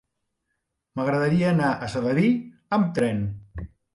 [0.99, 2.31] M'agradaria anar a Sedaví
[2.79, 3.23] amb tren.